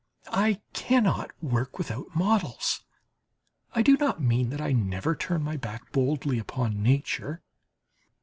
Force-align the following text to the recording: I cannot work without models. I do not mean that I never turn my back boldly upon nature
I 0.33 0.59
cannot 0.73 1.29
work 1.43 1.77
without 1.77 2.15
models. 2.15 2.85
I 3.75 3.83
do 3.83 3.95
not 3.97 4.19
mean 4.19 4.49
that 4.49 4.59
I 4.59 4.71
never 4.71 5.15
turn 5.15 5.43
my 5.43 5.57
back 5.57 5.91
boldly 5.91 6.39
upon 6.39 6.81
nature 6.81 7.43